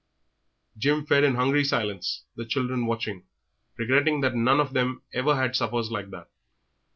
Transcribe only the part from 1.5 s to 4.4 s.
silence, the children watching, regretting that